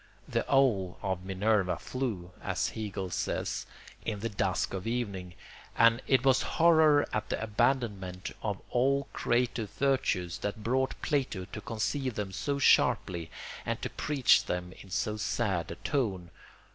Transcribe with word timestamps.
The 0.27 0.51
owl 0.51 0.97
of 1.03 1.23
Minerva 1.23 1.77
flew, 1.77 2.31
as 2.41 2.69
Hegel 2.69 3.11
says, 3.11 3.67
in 4.03 4.21
the 4.21 4.29
dusk 4.29 4.73
of 4.73 4.87
evening; 4.87 5.35
and 5.75 6.01
it 6.07 6.25
was 6.25 6.41
horror 6.41 7.05
at 7.13 7.29
the 7.29 7.39
abandonment 7.39 8.31
of 8.41 8.59
all 8.71 9.07
creative 9.13 9.69
virtues 9.69 10.39
that 10.39 10.63
brought 10.63 10.99
Plato 11.03 11.45
to 11.45 11.61
conceive 11.61 12.15
them 12.15 12.31
so 12.31 12.57
sharply 12.57 13.29
and 13.63 13.79
to 13.83 13.91
preach 13.91 14.45
them 14.45 14.73
in 14.81 14.89
so 14.89 15.17
sad 15.17 15.69
a 15.69 15.75
tone. 15.75 16.31